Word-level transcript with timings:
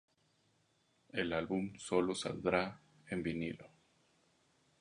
El 1.11 1.31
álbum 1.31 1.77
sólo 1.77 2.15
saldrá 2.15 2.81
en 3.05 3.21
vinilo. 3.21 3.67